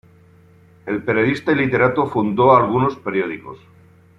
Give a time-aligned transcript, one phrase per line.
[0.87, 3.59] El periodista y literato, fundó algunos periódicos.